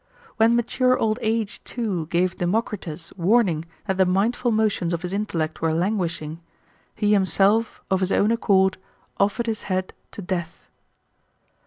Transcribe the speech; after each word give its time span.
When 0.37 0.55
mature 0.55 0.97
old 0.97 1.19
age, 1.21 1.63
too,' 1.63 2.07
gave 2.07 2.39
Democritus 2.39 3.13
warning 3.17 3.65
that 3.85 3.97
the 3.97 4.05
mindful 4.07 4.51
motions^ 4.51 4.93
of 4.93 5.03
his 5.03 5.13
intellect 5.13 5.61
were 5.61 5.75
languishing, 5.75 6.41
he 6.95 7.13
him 7.13 7.27
self, 7.27 7.83
of 7.91 7.99
his 7.99 8.11
own 8.11 8.31
accord, 8.31 8.79
offered 9.19 9.45
his 9.45 9.61
head 9.69 9.93
to 10.13 10.23
death. 10.23 10.65